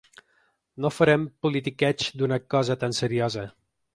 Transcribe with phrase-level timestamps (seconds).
[0.85, 3.47] No farem politiqueig d’una cosa tan seriosa.